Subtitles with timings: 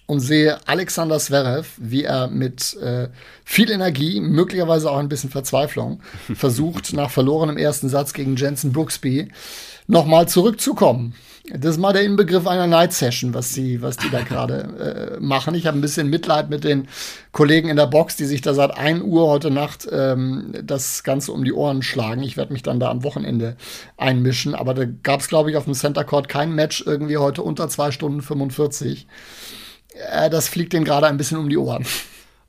[0.06, 3.08] und sehe Alexander Zverev, wie er mit äh,
[3.46, 6.02] viel Energie, möglicherweise auch ein bisschen Verzweiflung,
[6.36, 9.30] versucht, nach verlorenem ersten Satz gegen Jensen Brooksby
[9.88, 11.16] nochmal zurückzukommen.
[11.50, 15.20] Das ist mal der Inbegriff einer Night Session, was die, was die da gerade äh,
[15.22, 15.56] machen.
[15.56, 16.90] Ich habe ein bisschen Mitleid mit den
[17.32, 21.32] Kollegen in der Box, die sich da seit 1 Uhr heute Nacht ähm, das Ganze
[21.32, 22.22] um die Ohren schlagen.
[22.22, 23.56] Ich werde mich dann da am Wochenende
[23.96, 24.56] einmischen.
[24.56, 27.70] Aber da gab es, glaube ich, auf dem Center Court kein Match irgendwie heute unter
[27.70, 29.08] 2 Stunden 45.
[30.12, 31.86] Äh, das fliegt denen gerade ein bisschen um die Ohren.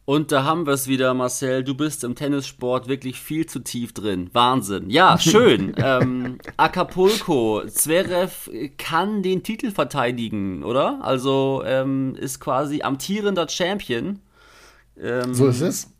[0.09, 1.62] Und da haben wir es wieder, Marcel.
[1.62, 4.31] Du bist im Tennissport wirklich viel zu tief drin.
[4.33, 4.89] Wahnsinn.
[4.89, 5.75] Ja, schön.
[5.77, 7.62] ähm, Acapulco.
[7.67, 11.05] Zverev kann den Titel verteidigen, oder?
[11.05, 14.20] Also ähm, ist quasi amtierender Champion.
[14.98, 15.92] Ähm, so ist es.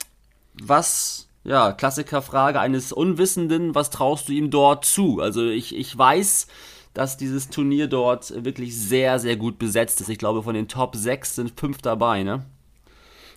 [0.62, 3.75] Was, ja, Klassikerfrage eines Unwissenden.
[3.75, 5.20] Was traust du ihm dort zu?
[5.20, 6.47] Also ich, ich weiß,
[6.95, 10.08] dass dieses Turnier dort wirklich sehr, sehr gut besetzt ist.
[10.08, 12.47] Ich glaube, von den Top 6 sind fünf dabei, ne?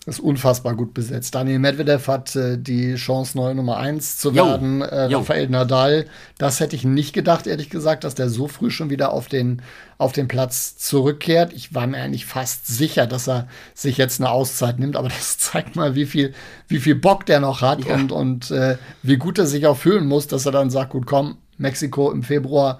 [0.07, 1.35] Ist unfassbar gut besetzt.
[1.35, 4.81] Daniel Medvedev hat äh, die Chance, neue Nummer 1 zu werden.
[4.81, 6.07] Äh, Rafael Nadal,
[6.39, 9.61] das hätte ich nicht gedacht, ehrlich gesagt, dass der so früh schon wieder auf den,
[9.99, 11.53] auf den Platz zurückkehrt.
[11.53, 15.37] Ich war mir eigentlich fast sicher, dass er sich jetzt eine Auszeit nimmt, aber das
[15.37, 16.33] zeigt mal, wie viel,
[16.67, 17.93] wie viel Bock der noch hat ja.
[17.93, 21.05] und, und äh, wie gut er sich auch fühlen muss, dass er dann sagt, gut,
[21.05, 22.79] komm, Mexiko im Februar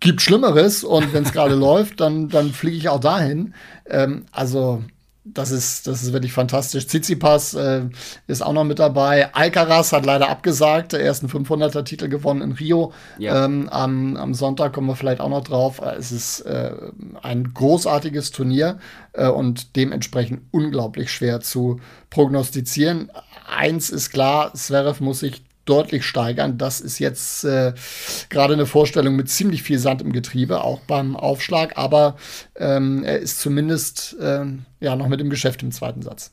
[0.00, 3.54] gibt Schlimmeres und wenn es gerade läuft, dann, dann fliege ich auch dahin.
[3.88, 4.82] Ähm, also
[5.34, 6.86] das ist, das ist wirklich fantastisch.
[6.86, 7.82] Tsitsipas äh,
[8.26, 9.34] ist auch noch mit dabei.
[9.34, 12.92] Alcaraz hat leider abgesagt, der ersten 500er Titel gewonnen in Rio.
[13.18, 13.44] Ja.
[13.44, 15.80] Ähm, am, am Sonntag kommen wir vielleicht auch noch drauf.
[15.80, 16.72] Es ist äh,
[17.22, 18.78] ein großartiges Turnier
[19.12, 21.80] äh, und dementsprechend unglaublich schwer zu
[22.10, 23.10] prognostizieren.
[23.48, 26.58] Eins ist klar, Zverev muss sich deutlich steigern.
[26.58, 27.74] Das ist jetzt äh,
[28.28, 32.16] gerade eine Vorstellung mit ziemlich viel Sand im Getriebe, auch beim Aufschlag, aber
[32.56, 34.44] ähm, er ist zumindest äh,
[34.80, 36.32] ja noch mit im Geschäft im zweiten Satz.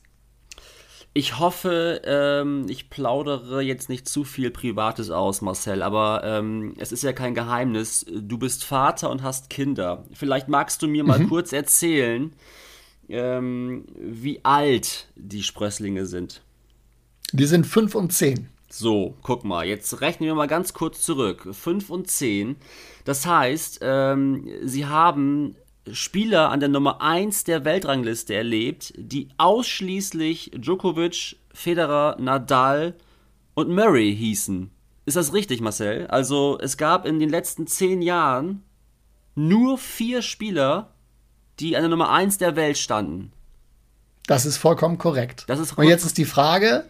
[1.16, 6.92] Ich hoffe, ähm, ich plaudere jetzt nicht zu viel Privates aus, Marcel, aber ähm, es
[6.92, 8.04] ist ja kein Geheimnis.
[8.12, 10.04] Du bist Vater und hast Kinder.
[10.12, 11.30] Vielleicht magst du mir mal mhm.
[11.30, 12.34] kurz erzählen,
[13.08, 16.42] ähm, wie alt die Sprösslinge sind.
[17.32, 18.50] Die sind fünf und zehn.
[18.68, 21.48] So, guck mal, jetzt rechnen wir mal ganz kurz zurück.
[21.52, 22.56] 5 und 10.
[23.04, 25.56] Das heißt, ähm, sie haben
[25.92, 32.94] Spieler an der Nummer 1 der Weltrangliste erlebt, die ausschließlich Djokovic, Federer, Nadal
[33.54, 34.70] und Murray hießen.
[35.04, 36.08] Ist das richtig, Marcel?
[36.08, 38.64] Also es gab in den letzten 10 Jahren
[39.36, 40.94] nur vier Spieler,
[41.60, 43.32] die an der Nummer 1 der Welt standen.
[44.26, 45.44] Das ist vollkommen korrekt.
[45.46, 46.84] Das ist Und jetzt ist die Frage,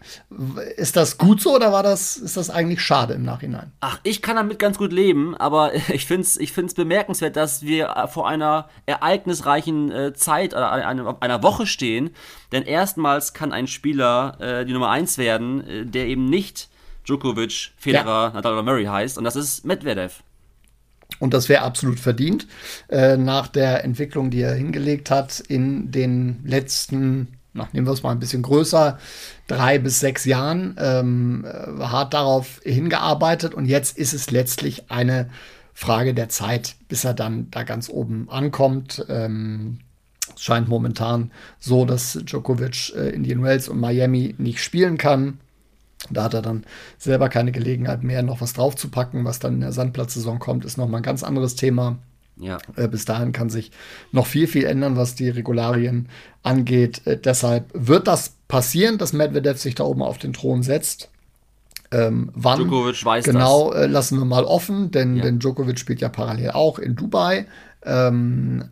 [0.75, 3.71] ist das gut so oder war das, ist das eigentlich schade im Nachhinein?
[3.79, 7.61] Ach, ich kann damit ganz gut leben, aber ich finde es ich find's bemerkenswert, dass
[7.61, 12.09] wir vor einer ereignisreichen äh, Zeit oder einer, einer Woche stehen.
[12.51, 16.69] Denn erstmals kann ein Spieler äh, die Nummer 1 werden, äh, der eben nicht
[17.07, 18.31] Djokovic, Federer, ja.
[18.33, 19.17] Nadal oder Murray heißt.
[19.17, 20.23] Und das ist Medvedev.
[21.19, 22.47] Und das wäre absolut verdient
[22.89, 28.03] äh, nach der Entwicklung, die er hingelegt hat in den letzten, na, nehmen wir es
[28.03, 28.99] mal ein bisschen größer,
[29.47, 30.75] drei bis sechs Jahren.
[30.79, 35.29] Ähm, äh, hart darauf hingearbeitet und jetzt ist es letztlich eine
[35.73, 39.05] Frage der Zeit, bis er dann da ganz oben ankommt.
[39.09, 39.79] Ähm,
[40.35, 45.39] es scheint momentan so, dass Djokovic äh, Indian Wells und Miami nicht spielen kann.
[46.09, 46.63] Da hat er dann
[46.97, 49.25] selber keine Gelegenheit mehr, noch was draufzupacken.
[49.25, 51.97] Was dann in der Sandplatzsaison kommt, ist nochmal ein ganz anderes Thema.
[52.39, 52.59] Ja.
[52.75, 53.71] Äh, bis dahin kann sich
[54.11, 56.07] noch viel, viel ändern, was die Regularien
[56.43, 57.05] angeht.
[57.05, 61.09] Äh, deshalb wird das passieren, dass Medvedev sich da oben auf den Thron setzt.
[61.89, 65.23] Ähm, wann Djokovic weiß genau äh, lassen wir mal offen, denn, ja.
[65.23, 67.45] denn Djokovic spielt ja parallel auch in Dubai.
[67.83, 68.65] Ähm,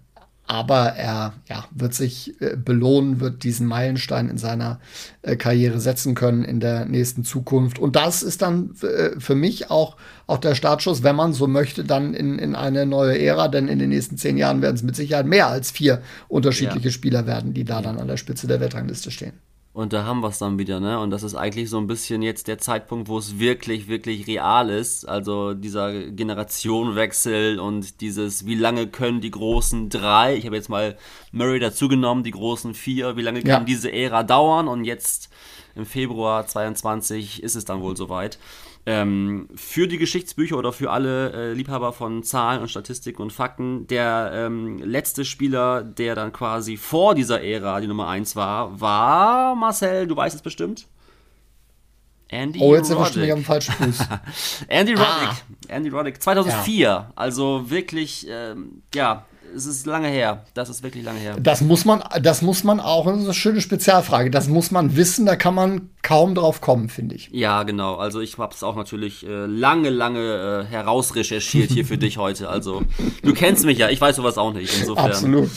[0.47, 4.79] aber er ja, wird sich äh, belohnen, wird diesen Meilenstein in seiner
[5.23, 7.79] äh, Karriere setzen können in der nächsten Zukunft.
[7.79, 9.97] Und das ist dann äh, für mich auch,
[10.27, 13.79] auch der Startschuss, wenn man so möchte, dann in, in eine neue Ära, denn in
[13.79, 16.93] den nächsten zehn Jahren werden es mit Sicherheit mehr als vier unterschiedliche ja.
[16.93, 19.33] Spieler werden, die da dann an der Spitze der Weltrangliste stehen.
[19.75, 21.01] Und da haben wir es dann wieder, ne?
[21.01, 24.69] Und das ist eigentlich so ein bisschen jetzt der Zeitpunkt, wo es wirklich, wirklich real
[24.69, 25.03] ist.
[25.03, 30.95] Also dieser Generationenwechsel und dieses, wie lange können die großen drei, ich habe jetzt mal
[31.33, 33.59] Murray dazugenommen, die großen vier, wie lange kann ja.
[33.65, 34.69] diese Ära dauern?
[34.69, 35.29] Und jetzt
[35.75, 38.39] im Februar 22 ist es dann wohl soweit.
[38.87, 43.87] Ähm, für die Geschichtsbücher oder für alle äh, Liebhaber von Zahlen und Statistiken und Fakten,
[43.87, 49.55] der ähm, letzte Spieler, der dann quasi vor dieser Ära die Nummer 1 war, war
[49.55, 50.85] Marcel, du weißt es bestimmt?
[52.27, 53.99] Andy Oh, jetzt wir schon am falschen Fuß.
[54.67, 55.07] Andy Roddick.
[55.07, 55.37] Ah.
[55.67, 56.77] Andy Roddick, 2004.
[56.77, 57.11] Ja.
[57.15, 59.25] Also wirklich, ähm, ja,
[59.55, 60.43] es ist lange her.
[60.53, 61.37] Das ist wirklich lange her.
[61.39, 64.29] Das muss man, das muss man auch, das ist eine schöne Spezialfrage.
[64.29, 67.29] Das muss man wissen, da kann man kaum drauf kommen, finde ich.
[67.31, 67.95] Ja, genau.
[67.95, 72.49] Also ich habe es auch natürlich äh, lange, lange äh, herausrecherchiert hier für dich heute.
[72.49, 72.83] Also
[73.23, 74.77] du kennst mich ja, ich weiß sowas auch nicht.
[74.77, 75.05] Insofern.
[75.05, 75.49] Absolut.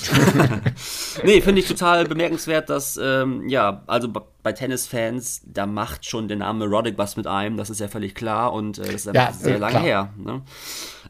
[1.24, 4.08] nee, finde ich total bemerkenswert, dass, ähm, ja, also
[4.42, 8.14] bei Tennisfans, da macht schon der Name Roddick was mit einem, das ist ja völlig
[8.14, 9.82] klar und äh, das ist ja, sehr äh, lange klar.
[9.82, 10.14] her.
[10.16, 10.42] Ne?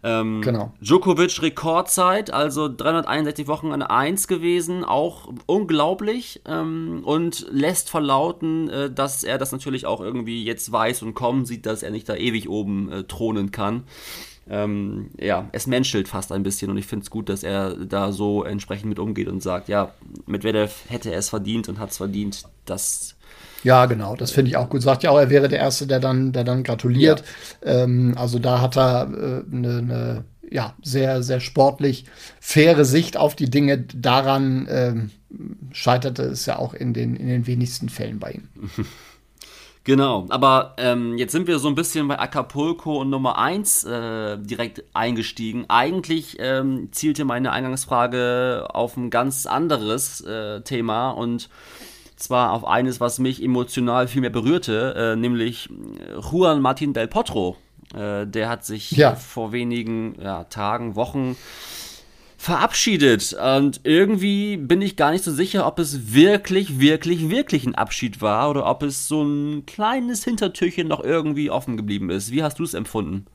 [0.02, 0.72] Ähm, genau.
[0.80, 8.90] Djokovic Rekordzeit, also 361 Wochen an 1 gewesen, auch unglaublich ähm, und lässt verlauten, äh,
[8.90, 12.14] dass er das natürlich auch irgendwie jetzt weiß und kommen sieht, dass er nicht da
[12.14, 13.84] ewig oben äh, thronen kann.
[14.50, 18.12] Ähm, ja, es menschelt fast ein bisschen und ich finde es gut, dass er da
[18.12, 19.92] so entsprechend mit umgeht und sagt, ja,
[20.26, 23.17] Medvedev hätte er es verdient und hat es verdient, dass
[23.64, 24.82] ja, genau, das finde ich auch gut.
[24.82, 27.22] Sagt ja auch, er wäre der Erste, der dann, der dann gratuliert.
[27.64, 27.82] Ja.
[27.82, 32.06] Ähm, also da hat er eine äh, ne, ne, ja, sehr, sehr sportlich
[32.40, 33.78] faire Sicht auf die Dinge.
[33.78, 35.10] Daran ähm,
[35.72, 38.48] scheiterte es ja auch in den, in den wenigsten Fällen bei ihm.
[39.84, 44.36] Genau, aber ähm, jetzt sind wir so ein bisschen bei Acapulco und Nummer 1 äh,
[44.36, 45.64] direkt eingestiegen.
[45.68, 51.48] Eigentlich ähm, zielte meine Eingangsfrage auf ein ganz anderes äh, Thema und
[52.18, 57.08] zwar auf eines, was mich emotional viel mehr berührte, äh, nämlich äh, Juan Martin del
[57.08, 57.56] Potro.
[57.94, 59.14] Äh, der hat sich ja.
[59.14, 61.36] vor wenigen ja, Tagen, Wochen
[62.36, 63.34] verabschiedet.
[63.34, 68.20] Und irgendwie bin ich gar nicht so sicher, ob es wirklich, wirklich, wirklich ein Abschied
[68.20, 72.30] war oder ob es so ein kleines Hintertürchen noch irgendwie offen geblieben ist.
[72.30, 73.26] Wie hast du es empfunden?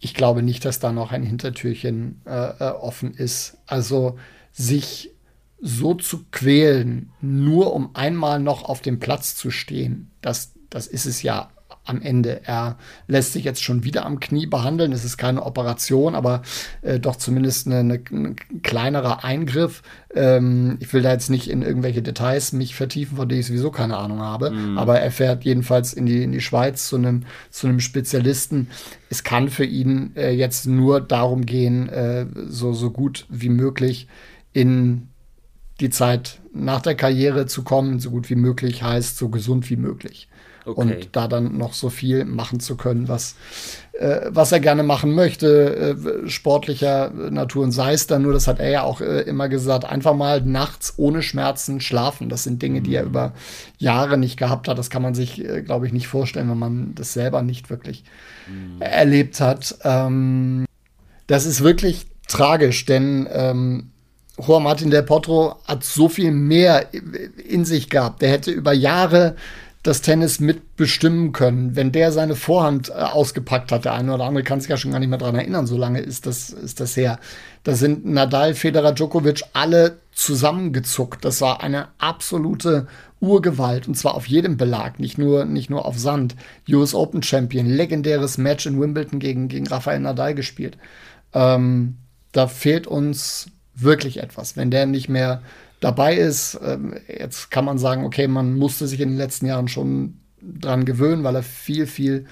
[0.00, 3.56] Ich glaube nicht, dass da noch ein Hintertürchen äh, äh offen ist.
[3.66, 4.18] Also
[4.52, 5.13] sich
[5.60, 11.06] so zu quälen, nur um einmal noch auf dem Platz zu stehen, das, das ist
[11.06, 11.50] es ja
[11.84, 12.40] am Ende.
[12.44, 14.92] Er lässt sich jetzt schon wieder am Knie behandeln.
[14.92, 16.42] Es ist keine Operation, aber
[16.82, 19.82] äh, doch zumindest ein eine, eine kleinerer Eingriff.
[20.14, 23.70] Ähm, ich will da jetzt nicht in irgendwelche Details mich vertiefen, von denen ich sowieso
[23.70, 24.50] keine Ahnung habe.
[24.50, 24.78] Mhm.
[24.78, 28.68] Aber er fährt jedenfalls in die, in die Schweiz zu einem, zu einem Spezialisten.
[29.10, 34.08] Es kann für ihn äh, jetzt nur darum gehen, äh, so, so gut wie möglich
[34.52, 35.08] in
[35.80, 39.76] die Zeit nach der Karriere zu kommen, so gut wie möglich heißt, so gesund wie
[39.76, 40.28] möglich.
[40.66, 40.80] Okay.
[40.80, 43.34] Und da dann noch so viel machen zu können, was,
[43.92, 48.48] äh, was er gerne machen möchte, äh, sportlicher Natur und sei es dann nur, das
[48.48, 52.30] hat er ja auch äh, immer gesagt, einfach mal nachts ohne Schmerzen schlafen.
[52.30, 53.08] Das sind Dinge, die er mhm.
[53.08, 53.32] über
[53.76, 54.78] Jahre nicht gehabt hat.
[54.78, 58.02] Das kann man sich, äh, glaube ich, nicht vorstellen, wenn man das selber nicht wirklich
[58.48, 58.80] mhm.
[58.80, 59.76] erlebt hat.
[59.84, 60.64] Ähm,
[61.26, 63.90] das ist wirklich tragisch, denn ähm,
[64.38, 66.88] Juan Martin del Potro hat so viel mehr
[67.48, 68.20] in sich gehabt.
[68.20, 69.36] Der hätte über Jahre
[69.84, 71.76] das Tennis mitbestimmen können.
[71.76, 74.92] Wenn der seine Vorhand äh, ausgepackt hat, der eine oder andere kann sich ja schon
[74.92, 77.20] gar nicht mehr dran erinnern, so lange ist das, ist das her.
[77.64, 81.22] Da sind Nadal, Federer, Djokovic alle zusammengezuckt.
[81.24, 82.86] Das war eine absolute
[83.20, 86.34] Urgewalt und zwar auf jedem Belag, nicht nur, nicht nur auf Sand.
[86.68, 90.78] US Open Champion, legendäres Match in Wimbledon gegen, gegen Rafael Nadal gespielt.
[91.34, 91.96] Ähm,
[92.32, 94.56] da fehlt uns wirklich etwas.
[94.56, 95.42] Wenn der nicht mehr
[95.80, 99.68] dabei ist, ähm, jetzt kann man sagen, okay, man musste sich in den letzten Jahren
[99.68, 102.26] schon dran gewöhnen, weil er viel, viel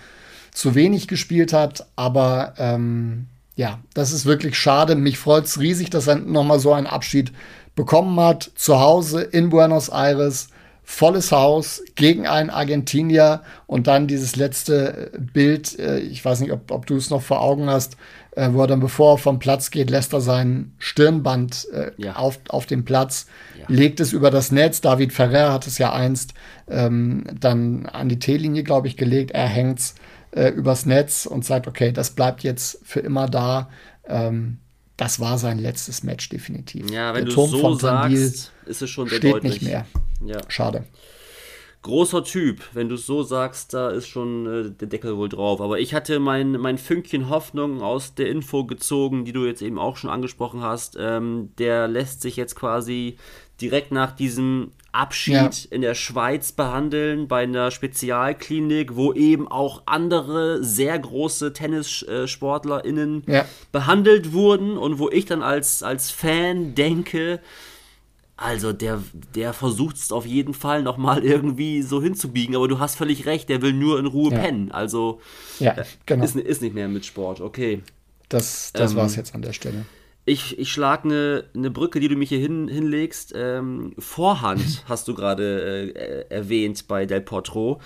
[0.52, 1.86] zu wenig gespielt hat.
[1.96, 4.94] Aber ähm, ja, das ist wirklich schade.
[4.94, 7.32] Mich freut es riesig, dass er nochmal so einen Abschied
[7.74, 8.50] bekommen hat.
[8.54, 10.48] Zu Hause in Buenos Aires,
[10.82, 16.70] volles Haus gegen einen Argentinier und dann dieses letzte Bild, äh, ich weiß nicht, ob,
[16.70, 17.96] ob du es noch vor Augen hast,
[18.34, 22.16] äh, wo er dann, bevor er vom Platz geht, lässt er sein Stirnband äh, ja.
[22.16, 23.26] auf, auf dem Platz,
[23.58, 23.64] ja.
[23.68, 24.80] legt es über das Netz.
[24.80, 26.34] David Ferrer hat es ja einst
[26.68, 29.32] ähm, dann an die T-Linie, glaube ich, gelegt.
[29.32, 29.94] Er hängt es
[30.32, 33.68] äh, übers Netz und sagt, okay, das bleibt jetzt für immer da.
[34.06, 34.58] Ähm,
[34.96, 36.90] das war sein letztes Match definitiv.
[36.90, 39.60] Ja, wenn Der du Turm so von sagst, ist es schon sehr steht deutlich.
[39.60, 39.86] nicht mehr.
[40.24, 40.38] Ja.
[40.48, 40.84] Schade
[41.82, 42.60] großer Typ.
[42.72, 45.60] Wenn du es so sagst, da ist schon äh, der Deckel wohl drauf.
[45.60, 49.78] Aber ich hatte mein, mein Fünkchen Hoffnung aus der Info gezogen, die du jetzt eben
[49.78, 50.96] auch schon angesprochen hast.
[50.98, 53.16] Ähm, der lässt sich jetzt quasi
[53.60, 55.70] direkt nach diesem Abschied ja.
[55.70, 63.46] in der Schweiz behandeln, bei einer Spezialklinik, wo eben auch andere sehr große TennissportlerInnen ja.
[63.72, 67.40] behandelt wurden und wo ich dann als, als Fan denke,
[68.42, 69.02] also der,
[69.34, 73.48] der versucht es auf jeden Fall nochmal irgendwie so hinzubiegen, aber du hast völlig recht,
[73.48, 74.38] der will nur in Ruhe ja.
[74.38, 74.72] pennen.
[74.72, 75.20] Also
[75.58, 76.24] ja, äh, genau.
[76.24, 77.82] ist, ist nicht mehr mit Sport, okay.
[78.28, 79.84] Das, das ähm, war es jetzt an der Stelle.
[80.24, 83.32] Ich, ich schlage eine ne Brücke, die du mich hier hin, hinlegst.
[83.36, 87.80] Ähm, Vorhand hast du gerade äh, erwähnt bei Del Potro.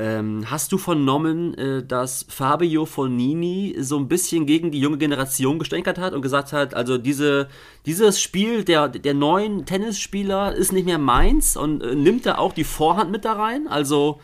[0.00, 5.58] Ähm, hast du vernommen, äh, dass Fabio Fonini so ein bisschen gegen die junge Generation
[5.58, 7.48] gestänkert hat und gesagt hat, also diese,
[7.84, 12.52] dieses Spiel der, der neuen Tennisspieler ist nicht mehr meins und äh, nimmt er auch
[12.52, 13.66] die Vorhand mit da rein?
[13.66, 14.20] Also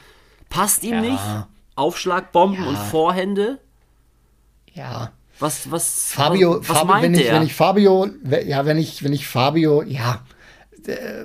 [0.48, 1.00] passt ihm ja.
[1.00, 1.22] nicht?
[1.74, 2.70] Aufschlagbomben ja.
[2.70, 3.58] und Vorhände?
[4.74, 5.10] Ja.
[5.40, 8.06] Was, was, Fabio, was, Fabio, meint wenn ich, wenn ich Fabio,
[8.46, 10.20] ja, wenn ich, wenn ich Fabio, ja,
[10.88, 11.24] äh,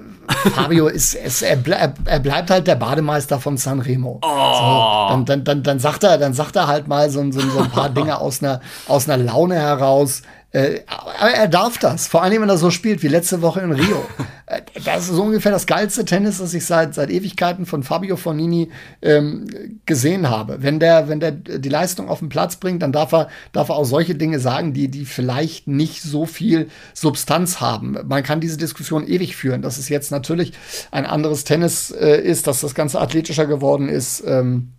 [0.52, 4.20] Fabio ist, ist er, bleib, er, bleibt halt der Bademeister von Sanremo.
[4.22, 4.28] Oh.
[4.28, 7.60] So, dann, dann, dann, dann, sagt er, dann sagt er halt mal so, so, so
[7.60, 10.22] ein paar Dinge aus einer, aus einer Laune heraus.
[10.52, 13.72] Äh, aber er darf das, vor allem wenn er so spielt wie letzte Woche in
[13.72, 14.06] Rio.
[14.50, 18.18] Äh, das ist so ungefähr das geilste Tennis, das ich seit, seit Ewigkeiten von Fabio
[18.18, 18.72] Fornini
[19.04, 19.46] ähm,
[19.86, 20.64] gesehen habe.
[20.64, 23.76] Wenn der, wenn der die Leistung auf den Platz bringt, dann darf er, darf er
[23.76, 27.96] auch solche Dinge sagen, die, die vielleicht nicht so viel Substanz haben.
[28.08, 30.54] Man kann diese Diskussion ewig führen, dass es jetzt natürlich
[30.90, 34.24] ein anderes Tennis äh, ist, dass das Ganze athletischer geworden ist.
[34.26, 34.70] Ähm,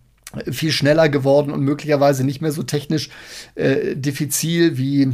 [0.51, 3.11] viel schneller geworden und möglicherweise nicht mehr so technisch
[3.57, 5.13] äh, diffizil wie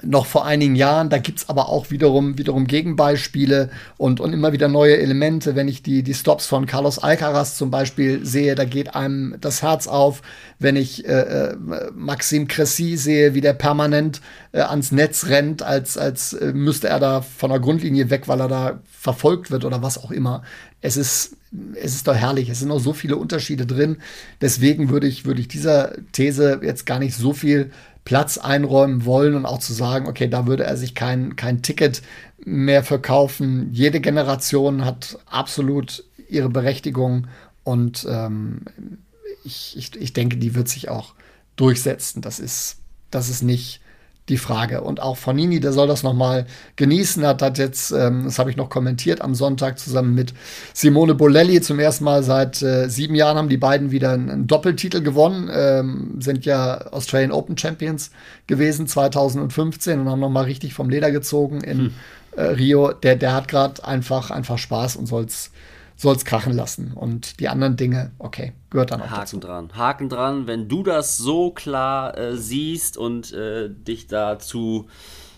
[0.00, 1.10] noch vor einigen Jahren.
[1.10, 5.54] Da gibt's aber auch wiederum, wiederum Gegenbeispiele und, und immer wieder neue Elemente.
[5.54, 9.62] Wenn ich die, die Stops von Carlos Alcaraz zum Beispiel sehe, da geht einem das
[9.62, 10.22] Herz auf.
[10.58, 11.56] Wenn ich äh, äh
[11.94, 14.20] Maxim Cressy sehe, wie der permanent
[14.52, 18.40] äh, ans Netz rennt, als, als äh, müsste er da von der Grundlinie weg, weil
[18.40, 20.42] er da verfolgt wird oder was auch immer.
[20.80, 21.36] Es ist,
[21.74, 22.48] es ist doch herrlich.
[22.48, 23.98] Es sind noch so viele Unterschiede drin.
[24.40, 27.70] Deswegen würde ich, würde ich dieser These jetzt gar nicht so viel
[28.04, 32.02] Platz einräumen wollen und auch zu sagen, okay, da würde er sich kein, kein Ticket
[32.44, 33.68] mehr verkaufen.
[33.72, 37.28] Jede Generation hat absolut ihre Berechtigung
[37.62, 38.62] und ähm,
[39.44, 41.14] ich, ich, ich denke, die wird sich auch
[41.56, 42.22] durchsetzen.
[42.22, 42.78] Das ist,
[43.10, 43.81] das ist nicht
[44.28, 44.82] die Frage.
[44.82, 48.56] Und auch Fonini, der soll das nochmal genießen, hat, hat jetzt, ähm, das habe ich
[48.56, 50.32] noch kommentiert am Sonntag zusammen mit
[50.72, 54.46] Simone Bolelli, zum ersten Mal seit äh, sieben Jahren haben die beiden wieder einen, einen
[54.46, 58.10] Doppeltitel gewonnen, ähm, sind ja Australian Open Champions
[58.46, 61.94] gewesen 2015 und haben nochmal richtig vom Leder gezogen in hm.
[62.36, 62.92] äh, Rio.
[62.92, 65.50] Der, der hat gerade einfach, einfach Spaß und soll es
[66.02, 66.92] soll es krachen lassen.
[66.94, 69.38] Und die anderen Dinge, okay, gehört dann auch Haken dazu.
[69.38, 69.70] dran.
[69.74, 74.88] Haken dran, wenn du das so klar äh, siehst und äh, dich dazu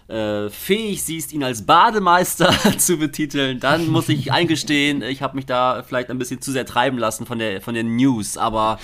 [0.08, 5.46] äh, fähig siehst, ihn als Bademeister zu betiteln, dann muss ich eingestehen, ich habe mich
[5.46, 8.78] da vielleicht ein bisschen zu sehr treiben lassen von der, von den News, aber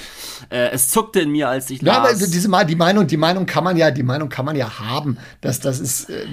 [0.50, 1.94] äh, es zuckte in mir, als ich las.
[1.94, 4.78] Ja, aber diese, die Meinung, die Meinung kann man ja, die Meinung kann man ja
[4.78, 6.26] haben, dass das ist äh,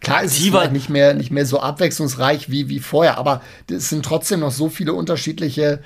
[0.00, 3.88] Klar ist es vielleicht nicht mehr, nicht mehr so abwechslungsreich wie, wie vorher, aber es
[3.88, 5.80] sind trotzdem noch so viele unterschiedliche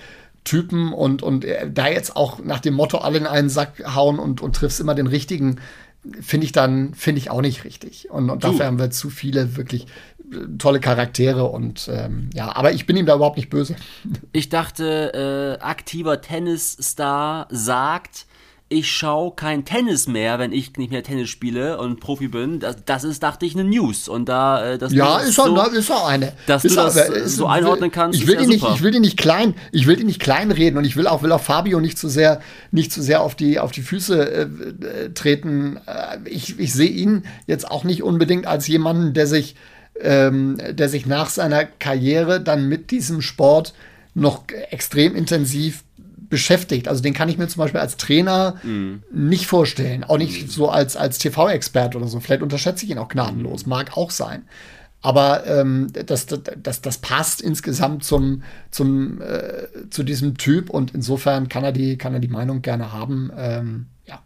[0.44, 4.18] Typen und, und äh, da jetzt auch nach dem Motto alle in einen Sack hauen
[4.18, 5.60] und, und triffst immer den richtigen,
[6.20, 8.10] finde ich dann, finde ich auch nicht richtig.
[8.10, 9.86] Und, und dafür haben wir zu viele wirklich
[10.30, 13.74] äh, tolle Charaktere und ähm, ja, aber ich bin ihm da überhaupt nicht böse.
[14.32, 18.26] Ich dachte, äh, aktiver Tennisstar sagt,
[18.74, 22.58] ich schaue kein Tennis mehr, wenn ich nicht mehr Tennis spiele und Profi bin.
[22.58, 24.08] Das, das ist, dachte ich, eine News.
[24.08, 26.32] Und da, äh, das ja, ist, so, auch, ist auch eine.
[26.46, 28.20] Dass ist du das aber, so einordnen kannst.
[28.20, 30.84] Ich will, ihn nicht, ich will ihn nicht klein, ich will ihn nicht kleinreden und
[30.84, 32.40] ich will auch, will auch Fabio nicht zu sehr,
[32.72, 35.78] nicht zu sehr auf die, auf die Füße äh, äh, treten.
[35.86, 39.54] Äh, ich, ich sehe ihn jetzt auch nicht unbedingt als jemanden, der sich,
[40.00, 43.72] ähm, der sich nach seiner Karriere dann mit diesem Sport
[44.14, 45.84] noch extrem intensiv
[46.28, 46.88] beschäftigt.
[46.88, 49.02] Also den kann ich mir zum Beispiel als Trainer mm.
[49.12, 50.04] nicht vorstellen.
[50.04, 50.48] Auch nicht mm.
[50.48, 52.20] so als, als TV-Expert oder so.
[52.20, 53.66] Vielleicht unterschätze ich ihn auch gnadenlos.
[53.66, 54.44] Mag auch sein.
[55.00, 61.50] Aber ähm, das, das, das passt insgesamt zum, zum, äh, zu diesem Typ und insofern
[61.50, 63.30] kann er die, kann er die Meinung gerne haben.
[63.36, 64.22] Ähm, ja.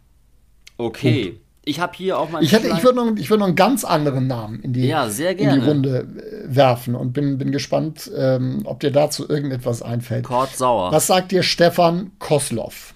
[0.77, 1.23] Okay.
[1.23, 1.48] Punkt.
[1.69, 2.43] Ich habe hier auch mal.
[2.43, 5.59] Ich, ich würde noch, würd noch einen ganz anderen Namen in die, ja, in die
[5.59, 10.25] Runde äh, werfen und bin, bin gespannt, ähm, ob dir dazu irgendetwas einfällt.
[10.25, 10.91] Kort sauer.
[10.91, 12.95] Was sagt dir Stefan Kosloff?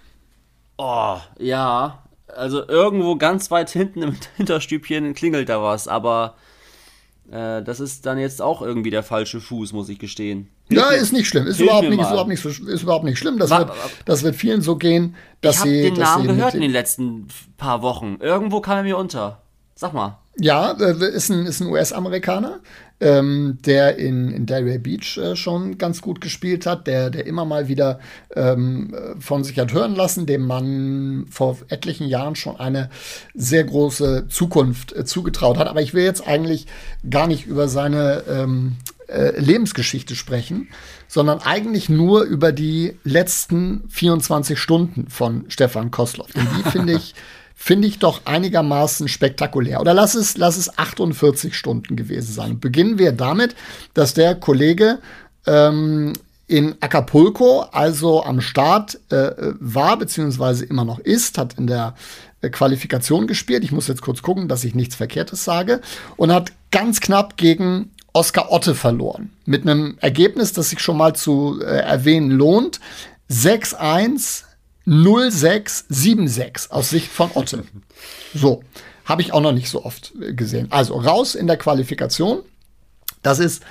[0.78, 2.00] Oh, ja.
[2.28, 6.34] Also irgendwo ganz weit hinten im Hinterstübchen klingelt da was, aber
[7.32, 10.50] äh, das ist dann jetzt auch irgendwie der falsche Fuß, muss ich gestehen.
[10.70, 11.46] Ja, ist nicht schlimm.
[11.48, 13.38] Ist überhaupt nicht, ist überhaupt nicht, ist überhaupt nicht schlimm.
[13.38, 13.72] Das, wird,
[14.06, 15.82] das wird vielen so gehen, dass ich sie.
[15.82, 17.28] Ich habe den Namen gehört in den letzten
[17.58, 18.18] paar Wochen.
[18.20, 19.42] Irgendwo kam er mir unter.
[19.76, 20.20] Sag mal.
[20.40, 22.62] Ja, äh, ist ein, ist ein US-Amerikaner,
[23.00, 27.46] ähm, der in, in Delray Beach äh, schon ganz gut gespielt hat, der, der immer
[27.46, 28.00] mal wieder
[28.36, 32.90] ähm, von sich hat hören lassen, dem man vor etlichen Jahren schon eine
[33.36, 35.68] sehr große Zukunft äh, zugetraut hat.
[35.68, 36.66] Aber ich will jetzt eigentlich
[37.08, 40.70] gar nicht über seine ähm, äh, Lebensgeschichte sprechen,
[41.08, 46.32] sondern eigentlich nur über die letzten 24 Stunden von Stefan Kosloff.
[46.32, 47.16] Denn die finde ich
[47.64, 49.80] finde ich doch einigermaßen spektakulär.
[49.80, 52.60] Oder lass es, lass es 48 Stunden gewesen sein.
[52.60, 53.56] Beginnen wir damit,
[53.94, 55.00] dass der Kollege
[55.46, 56.12] ähm,
[56.48, 61.96] in Acapulco, also am Start äh, war, beziehungsweise immer noch ist, hat in der
[62.42, 63.64] äh, Qualifikation gespielt.
[63.64, 65.80] Ich muss jetzt kurz gucken, dass ich nichts Verkehrtes sage.
[66.18, 69.32] Und hat ganz knapp gegen Oscar Otte verloren.
[69.46, 72.80] Mit einem Ergebnis, das sich schon mal zu äh, erwähnen lohnt.
[73.30, 74.44] 6-1
[74.86, 77.64] 0676 aus Sicht von Otte.
[78.34, 78.64] So,
[79.06, 80.68] habe ich auch noch nicht so oft äh, gesehen.
[80.72, 82.44] Also raus in der Qualifikation.
[83.22, 83.64] Das ist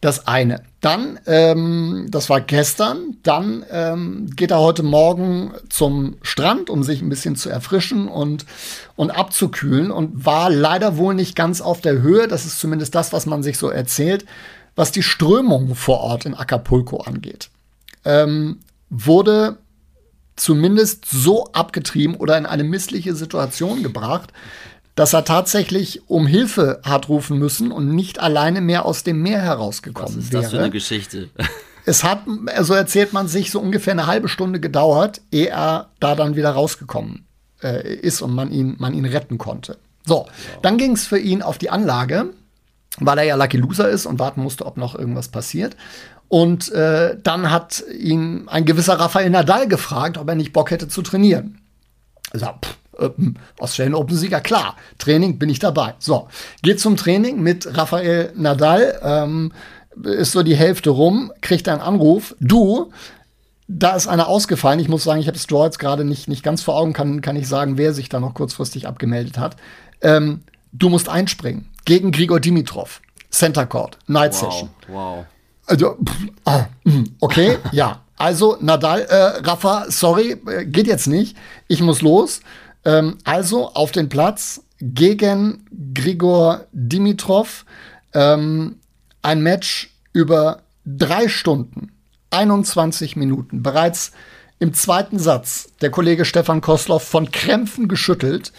[0.00, 0.64] das eine.
[0.84, 7.00] Dann, ähm, das war gestern, dann ähm, geht er heute Morgen zum Strand, um sich
[7.00, 8.44] ein bisschen zu erfrischen und,
[8.94, 12.28] und abzukühlen und war leider wohl nicht ganz auf der Höhe.
[12.28, 14.26] Das ist zumindest das, was man sich so erzählt,
[14.76, 17.48] was die Strömung vor Ort in Acapulco angeht.
[18.04, 18.58] Ähm,
[18.90, 19.56] wurde
[20.36, 24.34] zumindest so abgetrieben oder in eine missliche Situation gebracht,
[24.94, 29.40] dass er tatsächlich um Hilfe hat rufen müssen und nicht alleine mehr aus dem Meer
[29.40, 30.42] herausgekommen Was ist wäre.
[30.42, 31.30] das für eine Geschichte?
[31.86, 35.90] Es hat, so also erzählt man sich, so ungefähr eine halbe Stunde gedauert, ehe er
[36.00, 37.26] da dann wieder rausgekommen
[37.62, 39.76] äh, ist und man ihn, man ihn retten konnte.
[40.06, 40.26] So,
[40.62, 42.30] dann ging es für ihn auf die Anlage,
[43.00, 45.76] weil er ja Lucky Loser ist und warten musste, ob noch irgendwas passiert.
[46.28, 50.88] Und äh, dann hat ihn ein gewisser Rafael Nadal gefragt, ob er nicht Bock hätte
[50.88, 51.60] zu trainieren.
[52.32, 55.94] Er sagt, pff, äh, hm, Australian Open Sieger, klar, Training bin ich dabei.
[55.98, 56.28] So,
[56.62, 59.52] geht zum Training mit Rafael Nadal, ähm,
[60.02, 62.90] ist so die Hälfte rum, kriegt einen Anruf, du,
[63.68, 64.80] da ist einer ausgefallen.
[64.80, 67.20] Ich muss sagen, ich habe das Draw jetzt gerade nicht, nicht ganz vor Augen, kann,
[67.20, 69.56] kann ich sagen, wer sich da noch kurzfristig abgemeldet hat.
[70.02, 73.00] Ähm, du musst einspringen gegen Grigor Dimitrov.
[73.30, 74.70] Center Court, Night wow, Session.
[74.88, 75.26] Wow.
[75.66, 78.00] Also, pff, ah, hm, okay, ja.
[78.16, 81.36] Also, Nadal, äh, Rafa, sorry, äh, geht jetzt nicht.
[81.66, 82.40] Ich muss los.
[82.84, 87.64] Ähm, also auf den Platz gegen Grigor Dimitrov.
[88.12, 88.76] Ähm,
[89.22, 91.92] ein Match über drei Stunden,
[92.30, 93.62] 21 Minuten.
[93.62, 94.12] Bereits
[94.58, 98.52] im zweiten Satz der Kollege Stefan Kosloff von Krämpfen geschüttelt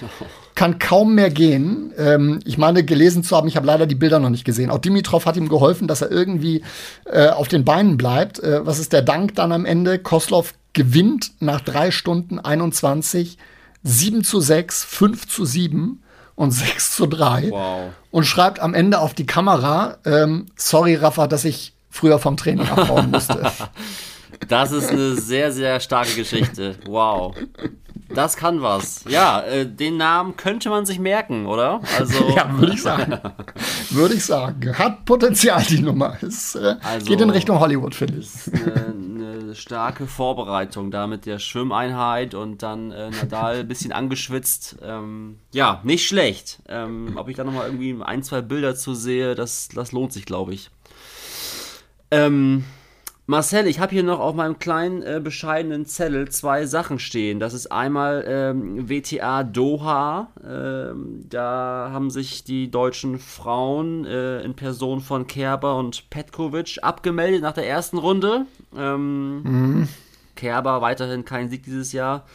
[0.56, 1.94] kann kaum mehr gehen.
[1.98, 4.72] Ähm, ich meine, gelesen zu haben, ich habe leider die Bilder noch nicht gesehen.
[4.72, 6.64] Auch Dimitrov hat ihm geholfen, dass er irgendwie
[7.06, 8.40] äh, auf den Beinen bleibt.
[8.40, 10.00] Äh, was ist der Dank dann am Ende?
[10.00, 13.38] Koslov gewinnt nach drei Stunden 21,
[13.86, 16.04] 7 zu 6, 5 zu 7
[16.36, 17.52] und 6 zu 3.
[17.52, 17.92] Wow.
[18.12, 22.68] Und schreibt am Ende auf die Kamera, ähm, sorry Rafa, dass ich früher vom Training
[22.68, 23.50] abhauen musste.
[24.50, 26.76] Das ist eine sehr, sehr starke Geschichte.
[26.86, 27.34] Wow.
[28.10, 29.04] Das kann was.
[29.08, 31.82] Ja, äh, den Namen könnte man sich merken, oder?
[31.98, 33.20] Also, ja, würde ich sagen.
[33.90, 34.78] würde ich sagen.
[34.78, 36.18] Hat Potenzial, die Nummer.
[36.22, 38.26] Es äh, also, geht in Richtung Hollywood, finde ich.
[38.26, 43.92] Ist eine, eine starke Vorbereitung da mit der Schwimmeinheit und dann äh, Nadal ein bisschen
[43.92, 44.78] angeschwitzt.
[44.84, 46.62] Ähm, ja, nicht schlecht.
[46.68, 50.26] Ähm, ob ich da nochmal irgendwie ein, zwei Bilder zu sehe, das, das lohnt sich,
[50.26, 50.70] glaube ich.
[52.12, 52.66] Ähm,
[53.28, 57.40] Marcel, ich habe hier noch auf meinem kleinen äh, bescheidenen Zettel zwei Sachen stehen.
[57.40, 60.30] Das ist einmal ähm, WTA Doha.
[60.48, 67.42] Ähm, da haben sich die deutschen Frauen äh, in Person von Kerber und Petkovic abgemeldet
[67.42, 68.46] nach der ersten Runde.
[68.78, 69.88] Ähm, mhm.
[70.36, 72.28] Kerber weiterhin kein Sieg dieses Jahr.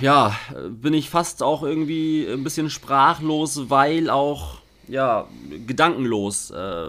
[0.00, 0.34] Ja,
[0.68, 5.28] bin ich fast auch irgendwie ein bisschen sprachlos, weil auch ja
[5.66, 6.50] gedankenlos.
[6.50, 6.88] Äh,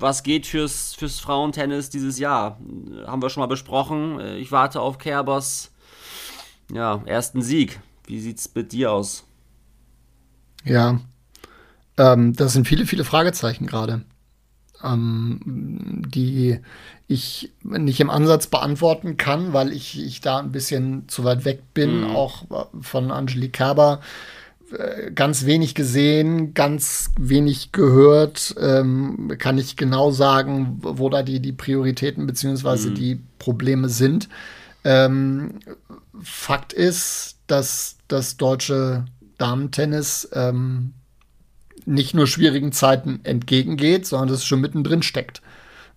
[0.00, 2.58] was geht fürs, fürs Frauentennis dieses Jahr?
[3.06, 4.20] Haben wir schon mal besprochen.
[4.36, 5.70] Ich warte auf Kerbers
[6.72, 7.80] ja, ersten Sieg.
[8.06, 9.24] Wie sieht es mit dir aus?
[10.64, 11.00] Ja,
[11.96, 14.04] ähm, das sind viele, viele Fragezeichen gerade.
[14.82, 16.58] ähm, die
[17.06, 21.74] ich nicht im Ansatz beantworten kann, weil ich, ich da ein bisschen zu weit weg
[21.74, 22.16] bin, mhm.
[22.16, 22.44] auch
[22.80, 24.39] von Angelique Kerber äh,
[25.14, 31.52] ganz wenig gesehen, ganz wenig gehört, ähm, kann ich genau sagen, wo da die, die
[31.52, 32.94] Prioritäten beziehungsweise mhm.
[32.94, 34.28] die Probleme sind.
[34.84, 35.54] Ähm,
[36.22, 39.06] Fakt ist, dass das deutsche
[39.38, 40.92] Damentennis ähm,
[41.86, 45.42] nicht nur schwierigen Zeiten entgegengeht, sondern dass es schon mittendrin steckt.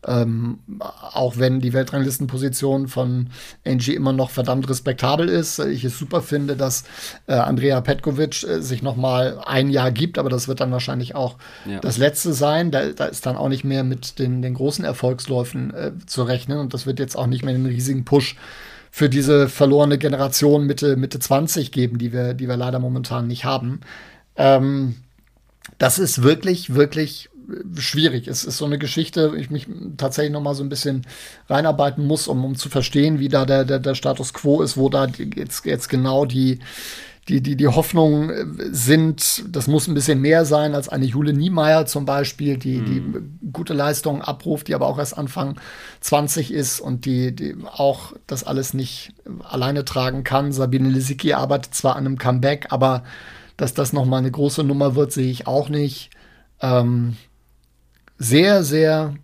[0.06, 3.30] Ähm, auch wenn die Weltranglistenposition von
[3.66, 5.60] Angie immer noch verdammt respektabel ist.
[5.60, 6.84] Ich es super finde, dass
[7.28, 11.16] äh, Andrea Petkovic äh, sich noch mal ein Jahr gibt, aber das wird dann wahrscheinlich
[11.16, 11.80] auch ja.
[11.80, 12.72] das letzte sein.
[12.72, 16.60] Da, da, ist dann auch nicht mehr mit den, den großen Erfolgsläufen äh, zu rechnen
[16.60, 18.36] und das wird jetzt auch nicht mehr einen riesigen Push
[18.92, 23.44] für diese verlorene Generation Mitte, Mitte 20 geben, die wir, die wir leider momentan nicht
[23.44, 23.82] haben.
[24.36, 24.96] Ähm,
[25.78, 27.30] das ist wirklich, wirklich
[27.78, 28.28] schwierig.
[28.28, 31.06] Es ist so eine Geschichte, ich mich tatsächlich noch mal so ein bisschen
[31.50, 34.90] reinarbeiten muss, um, um zu verstehen, wie da der, der, der Status quo ist, wo
[34.90, 36.60] da jetzt, jetzt genau die,
[37.30, 41.34] die, die, die Hoffnungen äh, sind, das muss ein bisschen mehr sein als eine Jule
[41.34, 42.86] Niemeyer zum Beispiel, die, mhm.
[42.86, 45.60] die gute Leistungen abruft, die aber auch erst Anfang
[46.02, 50.52] 20 ist und die, die auch das alles nicht alleine tragen kann.
[50.52, 53.04] Sabine Lisicki arbeitet zwar an einem Comeback, aber
[53.56, 56.10] dass das nochmal eine große Nummer wird, sehe ich auch nicht.
[56.62, 57.16] Ähm,
[58.18, 59.16] sehr, sehr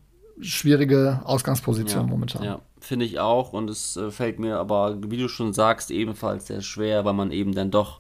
[0.42, 2.44] schwierige Ausgangsposition ja, momentan.
[2.44, 3.54] Ja, finde ich auch.
[3.54, 7.32] Und es äh, fällt mir aber, wie du schon sagst, ebenfalls sehr schwer, weil man
[7.32, 8.00] eben dann doch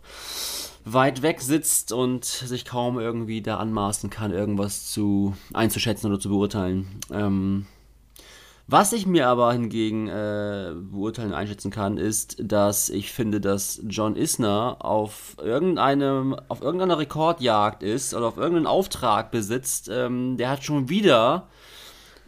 [0.86, 6.30] weit weg sitzt und sich kaum irgendwie da anmaßen kann, irgendwas zu einzuschätzen oder zu
[6.30, 6.88] beurteilen.
[7.12, 7.65] Ähm,
[8.71, 13.82] was ich mir aber hingegen äh, beurteilen und einschätzen kann, ist, dass ich finde, dass
[13.88, 19.89] John Isner auf irgendeinem, auf irgendeiner Rekordjagd ist oder auf irgendeinen Auftrag besitzt.
[19.91, 21.47] Ähm, der hat schon wieder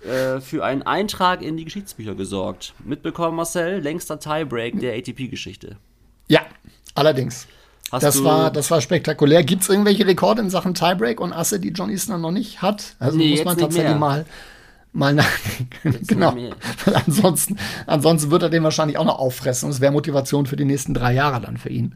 [0.04, 2.74] äh, für einen Eintrag in die Geschichtsbücher gesorgt.
[2.84, 3.80] Mitbekommen, Marcel?
[3.80, 5.78] Längster Tiebreak der ATP-Geschichte.
[6.28, 6.42] Ja,
[6.96, 7.46] allerdings.
[7.92, 9.44] Hast das, war, das war spektakulär.
[9.44, 12.96] Gibt es irgendwelche Rekorde in Sachen Tiebreak und Asse, die John Isner noch nicht hat?
[12.98, 14.26] Also nee, muss man tatsächlich mal
[14.94, 16.00] mal nachdenken.
[16.08, 16.36] genau.
[16.94, 20.66] ansonsten, ansonsten wird er den wahrscheinlich auch noch auffressen und es wäre Motivation für die
[20.66, 21.96] nächsten drei Jahre dann für ihn.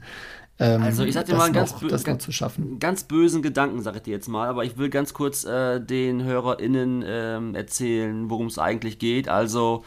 [0.58, 2.80] Ähm, also ich sag dir mal einen ganz, noch, das noch zu schaffen.
[2.80, 6.24] ganz bösen Gedanken, sag ich dir jetzt mal, aber ich will ganz kurz äh, den
[6.24, 9.28] HörerInnen ähm, erzählen, worum es eigentlich geht.
[9.28, 9.84] Also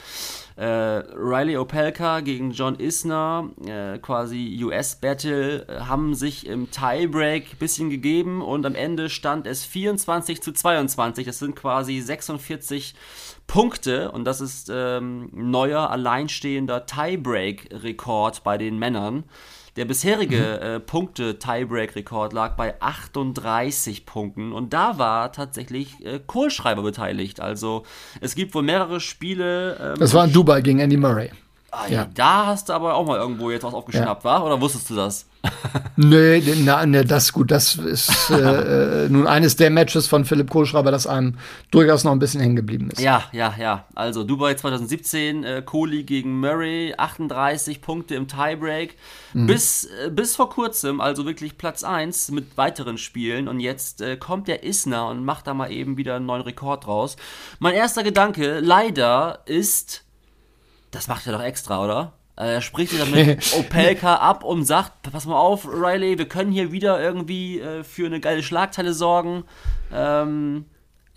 [0.56, 7.58] äh, Riley Opelka gegen John Isner, äh, quasi US-Battle, äh, haben sich im Tiebreak ein
[7.58, 11.24] bisschen gegeben und am Ende stand es 24 zu 22.
[11.24, 12.94] Das sind quasi 46
[13.46, 19.24] Punkte und das ist ähm, neuer alleinstehender Tiebreak-Rekord bei den Männern.
[19.78, 20.66] Der bisherige mhm.
[20.66, 27.38] äh, Punkte-Tiebreak-Rekord lag bei 38 Punkten und da war tatsächlich äh, Kohlschreiber beteiligt.
[27.38, 27.84] Also
[28.20, 29.94] es gibt wohl mehrere Spiele.
[29.94, 31.30] Ähm, das war in Dubai gegen Andy Murray.
[31.78, 32.06] Ah, ja.
[32.14, 34.30] Da hast du aber auch mal irgendwo jetzt was aufgeschnappt, ja.
[34.30, 34.44] war?
[34.44, 35.26] Oder wusstest du das?
[35.96, 37.52] nee, na, ne, das gut.
[37.52, 41.34] Das ist äh, äh, nun eines der Matches von Philipp Kohlschreiber, das einem
[41.70, 43.00] durchaus noch ein bisschen hängen geblieben ist.
[43.00, 43.84] Ja, ja, ja.
[43.94, 48.96] Also Dubai 2017, äh, Kohli gegen Murray, 38 Punkte im Tiebreak.
[49.32, 49.46] Mhm.
[49.46, 53.46] Bis, äh, bis vor kurzem, also wirklich Platz 1 mit weiteren Spielen.
[53.46, 56.88] Und jetzt äh, kommt der Isner und macht da mal eben wieder einen neuen Rekord
[56.88, 57.16] raus.
[57.60, 60.07] Mein erster Gedanke, leider, ist
[60.90, 62.12] das macht er doch extra, oder?
[62.36, 66.28] Äh, er spricht sich dann mit Opelka ab und sagt, pass mal auf, Riley, wir
[66.28, 69.44] können hier wieder irgendwie äh, für eine geile Schlagzeile sorgen.
[69.92, 70.66] Ähm,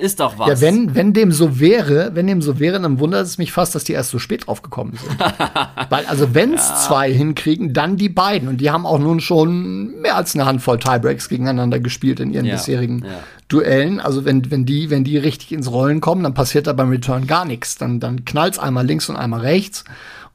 [0.02, 0.48] ist doch was.
[0.50, 3.76] Ja, wenn, wenn dem so wäre, wenn dem so wäre, dann wundert es mich fast,
[3.76, 5.20] dass die erst so spät drauf gekommen sind.
[5.90, 6.76] Weil, also wenn es ja.
[6.76, 8.50] zwei hinkriegen, dann die beiden.
[8.50, 12.46] Und die haben auch nun schon mehr als eine Handvoll Tiebreaks gegeneinander gespielt in ihren
[12.46, 12.56] ja.
[12.56, 13.20] bisherigen ja.
[13.48, 14.00] Duellen.
[14.00, 17.28] Also wenn, wenn die, wenn die richtig ins Rollen kommen, dann passiert da beim Return
[17.28, 17.78] gar nichts.
[17.78, 19.84] Dann, dann knallt's einmal links und einmal rechts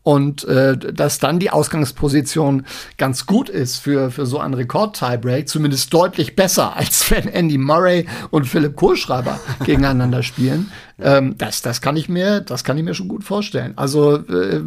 [0.06, 2.64] und äh, dass dann die Ausgangsposition
[2.96, 8.06] ganz gut ist für, für so einen Rekord-Tiebreak, zumindest deutlich besser, als wenn Andy Murray
[8.30, 10.70] und Philipp Kohlschreiber gegeneinander spielen.
[11.00, 13.72] Ähm, das, das kann ich mir, das kann ich mir schon gut vorstellen.
[13.74, 14.62] Also äh,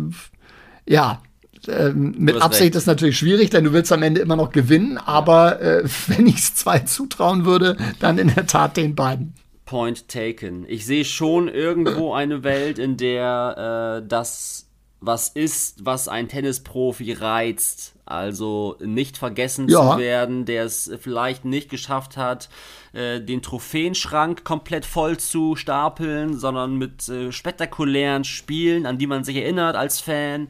[0.86, 1.22] ja,
[1.70, 2.76] äh, mit Absicht recht.
[2.76, 6.40] ist natürlich schwierig, denn du willst am Ende immer noch gewinnen, aber äh, wenn ich
[6.40, 9.36] es zwei zutrauen würde, dann in der Tat den beiden.
[9.64, 10.66] Point taken.
[10.68, 14.69] Ich sehe schon irgendwo eine Welt, in der äh, das
[15.02, 17.96] was ist, was ein Tennisprofi reizt.
[18.06, 19.92] Also nicht vergessen ja.
[19.92, 22.50] zu werden, der es vielleicht nicht geschafft hat,
[22.92, 29.24] äh, den Trophäenschrank komplett voll zu stapeln, sondern mit äh, spektakulären Spielen, an die man
[29.24, 30.48] sich erinnert als Fan.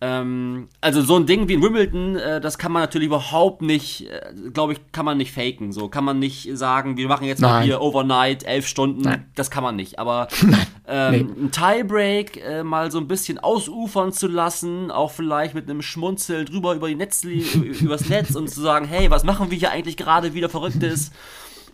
[0.00, 4.08] Ähm, also so ein Ding wie in Wimbledon, äh, das kann man natürlich überhaupt nicht,
[4.08, 5.72] äh, glaube ich, kann man nicht faken.
[5.72, 7.50] So kann man nicht sagen, wir machen jetzt Nein.
[7.50, 9.02] mal hier Overnight elf Stunden.
[9.02, 9.24] Nein.
[9.34, 9.98] Das kann man nicht.
[9.98, 10.28] Aber
[10.86, 11.44] ähm, nee.
[11.46, 16.44] ein Tiebreak äh, mal so ein bisschen ausufern zu lassen, auch vielleicht mit einem Schmunzel
[16.44, 17.40] drüber über die Netzli
[17.80, 21.10] übers Netz und zu sagen, hey, was machen wir hier eigentlich gerade wieder Verrücktes?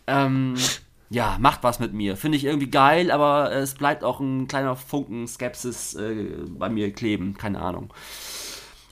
[0.07, 0.55] Ähm,
[1.11, 2.17] ja, macht was mit mir.
[2.17, 6.93] Finde ich irgendwie geil, aber es bleibt auch ein kleiner Funken Skepsis äh, bei mir
[6.93, 7.35] kleben.
[7.35, 7.93] Keine Ahnung.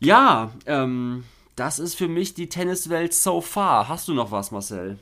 [0.01, 1.25] Ja, ähm,
[1.57, 3.89] das ist für mich die Tenniswelt so far.
[3.89, 4.99] Hast du noch was, Marcel?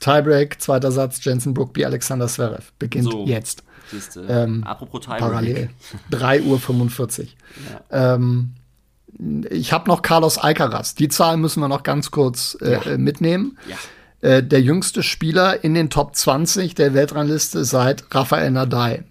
[0.00, 2.72] Tiebreak, zweiter Satz, Jensen Brookby, Alexander Zverev.
[2.78, 3.62] Beginnt so, jetzt.
[3.90, 4.26] Siehste.
[4.28, 5.20] Ähm, Apropos Tiebreak.
[5.20, 5.70] Parallel.
[6.10, 7.26] 3.45 Uhr.
[7.90, 8.14] Ja.
[8.14, 8.54] Ähm,
[9.50, 10.94] ich habe noch Carlos Alcaraz.
[10.94, 12.98] Die Zahl müssen wir noch ganz kurz äh, ja.
[12.98, 13.58] mitnehmen.
[13.68, 13.76] Ja.
[14.26, 19.04] Äh, der jüngste Spieler in den Top 20 der Weltrangliste seit Rafael Nadal.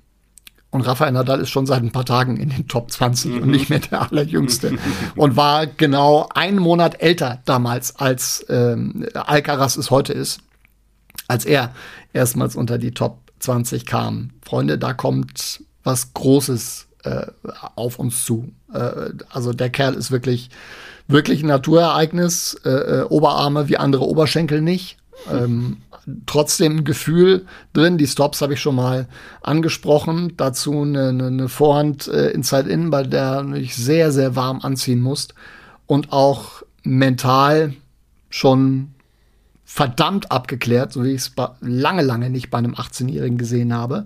[0.71, 3.43] Und Rafael Nadal ist schon seit ein paar Tagen in den Top 20 mhm.
[3.43, 4.77] und nicht mehr der allerjüngste.
[5.15, 10.41] und war genau einen Monat älter damals, als ähm, Alcaraz es heute ist,
[11.29, 11.73] als er
[12.11, 14.31] erstmals unter die Top 20 kam.
[14.45, 17.27] Freunde, da kommt was Großes äh,
[17.77, 18.51] auf uns zu.
[18.73, 20.49] Äh, also der Kerl ist wirklich
[21.07, 22.55] wirklich ein Naturereignis.
[22.65, 24.97] Äh, äh, Oberarme wie andere Oberschenkel nicht.
[25.31, 25.77] Ähm,
[26.25, 27.97] trotzdem ein Gefühl drin.
[27.97, 29.07] Die Stops habe ich schon mal
[29.41, 30.33] angesprochen.
[30.37, 35.33] Dazu eine, eine, Vorhand äh, Inside-In, bei der du dich sehr, sehr warm anziehen musst.
[35.87, 37.73] Und auch mental
[38.29, 38.91] schon
[39.63, 44.05] verdammt abgeklärt, so wie ich es lange, lange nicht bei einem 18-Jährigen gesehen habe.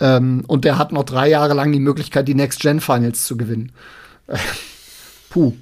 [0.00, 3.72] Ähm, und der hat noch drei Jahre lang die Möglichkeit, die Next-Gen-Finals zu gewinnen.
[5.30, 5.54] Puh.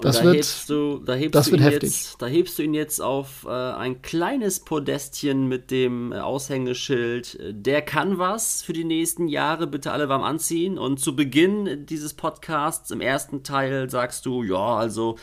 [0.00, 1.90] Das da wird, hebst du, da hebst das du wird heftig.
[1.90, 7.38] Jetzt, da hebst du ihn jetzt auf äh, ein kleines Podestchen mit dem äh, Aushängeschild.
[7.50, 10.78] Der kann was für die nächsten Jahre, bitte alle warm anziehen.
[10.78, 15.16] Und zu Beginn dieses Podcasts, im ersten Teil, sagst du, ja, also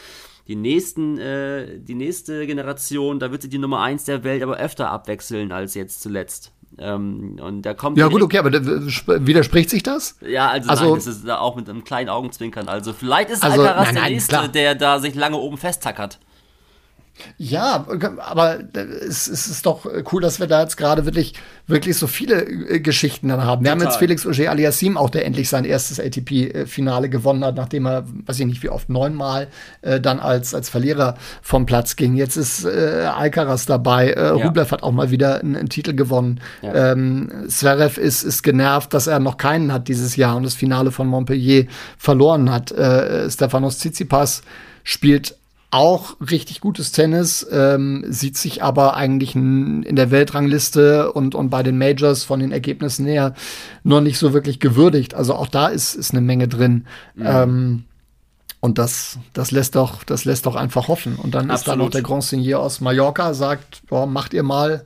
[0.47, 4.57] die nächsten, äh, die nächste Generation, da wird sie die Nummer 1 der Welt aber
[4.57, 6.51] öfter abwechseln als jetzt zuletzt.
[6.77, 10.17] Ähm, und da kommt ja gut, okay, aber widerspricht sich das?
[10.21, 12.67] Ja, also, also nein, das ist auch mit einem kleinen Augenzwinkern.
[12.67, 14.47] Also vielleicht ist also, Alcaraz nein, nein, der Nächste, klar.
[14.47, 16.19] der da sich lange oben festtackert.
[17.37, 17.85] Ja,
[18.19, 21.33] aber es, ist doch cool, dass wir da jetzt gerade wirklich,
[21.67, 23.63] wirklich so viele äh, Geschichten dann haben.
[23.63, 23.85] Wir Total.
[23.85, 28.05] haben jetzt Felix Auger Aliassim auch, der endlich sein erstes ATP-Finale gewonnen hat, nachdem er,
[28.25, 29.47] weiß ich nicht wie oft, neunmal
[29.81, 32.15] äh, dann als, als Verlierer vom Platz ging.
[32.15, 34.11] Jetzt ist äh, Alcaraz dabei.
[34.11, 34.31] Äh, ja.
[34.33, 36.39] Rublev hat auch mal wieder einen, einen Titel gewonnen.
[36.61, 36.91] Ja.
[36.93, 40.91] Ähm, Zverev ist, ist genervt, dass er noch keinen hat dieses Jahr und das Finale
[40.91, 41.65] von Montpellier
[41.97, 42.71] verloren hat.
[42.71, 44.41] Äh, Stefanos Tsitsipas
[44.83, 45.35] spielt
[45.71, 51.63] auch richtig gutes Tennis, ähm, sieht sich aber eigentlich in der Weltrangliste und, und bei
[51.63, 53.33] den Majors von den Ergebnissen her
[53.83, 55.13] nur nicht so wirklich gewürdigt.
[55.13, 56.85] Also auch da ist, ist eine Menge drin.
[57.15, 57.25] Mhm.
[57.25, 57.83] Ähm,
[58.59, 61.15] und das, das lässt doch, das lässt doch einfach hoffen.
[61.15, 61.57] Und dann Absolut.
[61.59, 64.85] ist da noch der Grand Signier aus Mallorca, sagt, boah, macht ihr mal,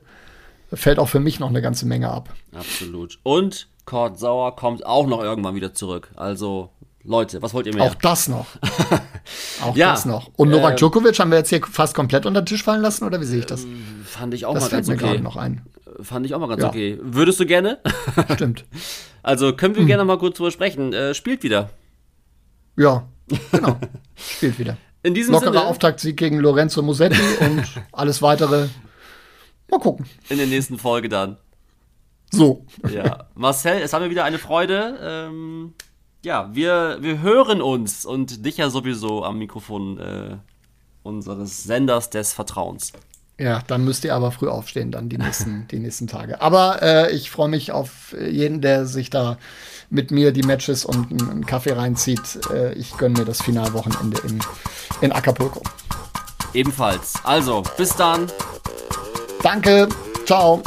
[0.72, 2.32] fällt auch für mich noch eine ganze Menge ab.
[2.54, 3.18] Absolut.
[3.24, 6.10] Und Kurt Sauer kommt auch noch irgendwann wieder zurück.
[6.16, 6.70] Also
[7.06, 7.84] Leute, was wollt ihr mehr?
[7.84, 8.46] Auch das noch.
[9.62, 10.30] auch ja, das noch.
[10.36, 13.04] Und Novak äh, Djokovic haben wir jetzt hier fast komplett unter den Tisch fallen lassen,
[13.04, 13.64] oder wie sehe ich das?
[13.64, 15.18] Ähm, fand ich auch das mal ganz mir okay.
[15.20, 15.62] noch ein.
[16.02, 16.68] Fand ich auch mal ganz ja.
[16.68, 16.98] okay.
[17.00, 17.78] Würdest du gerne?
[18.34, 18.64] Stimmt.
[19.22, 19.86] Also können wir hm.
[19.86, 20.92] gerne mal kurz drüber sprechen.
[20.92, 21.70] Äh, spielt wieder.
[22.76, 23.06] Ja,
[23.52, 23.78] genau.
[24.16, 24.76] spielt wieder.
[25.02, 28.66] In diesem Lockerer Sinne, Auftaktsieg gegen Lorenzo Musetti und alles weitere.
[29.70, 30.06] Mal gucken.
[30.28, 31.36] In der nächsten Folge dann.
[32.32, 32.66] So.
[32.92, 33.28] Ja.
[33.36, 34.98] Marcel, es hat mir wieder eine Freude.
[35.00, 35.74] Ähm,
[36.26, 40.36] ja, wir, wir hören uns und dich ja sowieso am Mikrofon äh,
[41.04, 42.92] unseres Senders des Vertrauens.
[43.38, 46.40] Ja, dann müsst ihr aber früh aufstehen, dann die nächsten, die nächsten Tage.
[46.40, 49.38] Aber äh, ich freue mich auf jeden, der sich da
[49.88, 52.40] mit mir die Matches und einen Kaffee reinzieht.
[52.52, 54.40] Äh, ich gönne mir das Finalwochenende in,
[55.02, 55.62] in Acapulco.
[56.54, 57.14] Ebenfalls.
[57.22, 58.26] Also, bis dann.
[59.44, 59.88] Danke.
[60.24, 60.60] Ciao.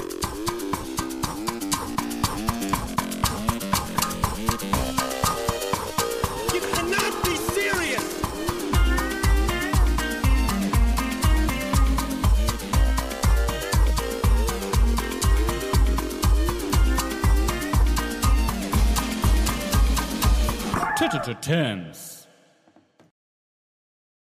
[21.29, 22.18] to terms.